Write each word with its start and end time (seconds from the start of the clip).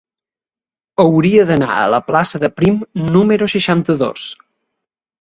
Hauria 1.03 1.43
d'anar 1.51 1.69
a 1.75 1.85
la 1.97 2.01
plaça 2.09 2.43
de 2.47 2.51
Prim 2.57 2.83
número 3.13 3.53
seixanta-dos. 3.57 4.29